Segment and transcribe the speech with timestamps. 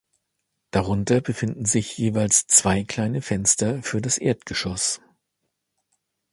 [0.71, 4.99] Darunter befinden sich jeweils zwei kleine Fenster für das Erdgeschoss.